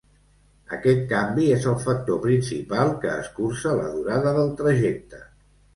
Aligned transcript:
Aquest 0.77 1.03
canvi 1.11 1.45
és 1.57 1.67
el 1.73 1.77
factor 1.85 2.19
principal 2.25 2.95
que 3.05 3.13
escurça 3.27 3.79
la 3.83 3.95
durada 3.99 4.35
del 4.41 4.53
trajecte. 4.65 5.27